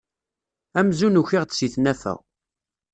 [0.79, 2.13] Amzun ukiɣ-d si tnafa.